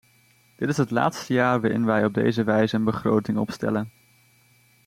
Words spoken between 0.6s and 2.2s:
is het laatste jaar waarin wij op